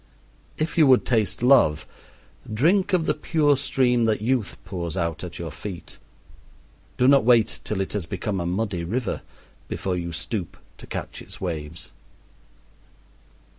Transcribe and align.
If 0.57 0.79
you 0.79 0.87
would 0.87 1.05
taste 1.05 1.43
love, 1.43 1.85
drink 2.51 2.91
of 2.91 3.05
the 3.05 3.13
pure 3.13 3.55
stream 3.55 4.05
that 4.05 4.19
youth 4.19 4.57
pours 4.65 4.97
out 4.97 5.23
at 5.23 5.37
your 5.37 5.51
feet. 5.51 5.99
Do 6.97 7.07
not 7.07 7.23
wait 7.23 7.59
till 7.63 7.79
it 7.81 7.93
has 7.93 8.07
become 8.07 8.39
a 8.39 8.47
muddy 8.47 8.83
river 8.83 9.21
before 9.67 9.95
you 9.95 10.11
stoop 10.11 10.57
to 10.77 10.87
catch 10.87 11.21
its 11.21 11.39
waves. 11.39 11.91